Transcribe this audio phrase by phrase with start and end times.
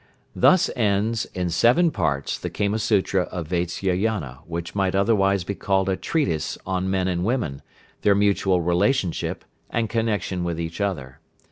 [0.35, 5.89] Thus ends, in seven parts, the Kama Sutra of Vatsyayana, which might otherwise be called
[5.89, 7.61] a treatise on men and women,
[8.01, 11.19] their mutual relationship, and connection with each other.